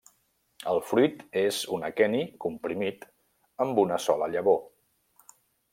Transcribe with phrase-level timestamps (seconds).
[0.71, 3.05] El fruit és un aqueni comprimit
[3.67, 4.63] amb una sola llavor.